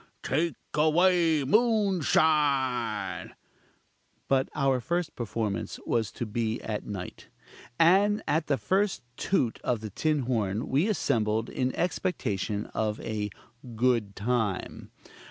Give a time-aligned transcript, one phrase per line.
[0.23, 3.35] take away moonshine!"
[4.27, 7.27] But our first performance was to be at night:
[7.77, 13.29] and at the first toot of the tin horn we assembled in expectation of a
[13.75, 14.89] "good time."